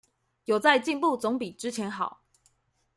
[0.45, 2.23] 有在進步總比之前好